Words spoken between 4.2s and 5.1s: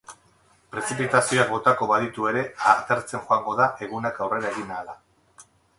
aurrera egin ahala.